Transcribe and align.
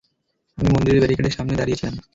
আমি 0.57 0.69
মন্দিরের 0.71 1.01
ব্যারিকেডের 1.01 1.35
সামনে 1.37 1.57
দাঁড়িয়ে 1.57 1.79
ছিলাম। 1.79 1.95